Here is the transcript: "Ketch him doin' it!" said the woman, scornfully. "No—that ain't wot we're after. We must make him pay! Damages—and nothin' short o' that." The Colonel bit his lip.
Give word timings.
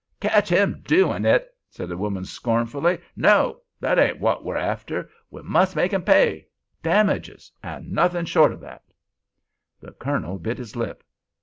"Ketch 0.19 0.49
him 0.51 0.81
doin' 0.87 1.25
it!" 1.27 1.55
said 1.69 1.87
the 1.89 1.95
woman, 1.95 2.25
scornfully. 2.25 2.97
"No—that 3.15 3.99
ain't 3.99 4.19
wot 4.19 4.43
we're 4.43 4.57
after. 4.57 5.11
We 5.29 5.43
must 5.43 5.75
make 5.75 5.93
him 5.93 6.01
pay! 6.01 6.47
Damages—and 6.81 7.91
nothin' 7.91 8.25
short 8.25 8.51
o' 8.51 8.55
that." 8.57 8.81
The 9.79 9.91
Colonel 9.91 10.39
bit 10.39 10.57
his 10.57 10.75
lip. 10.75 11.03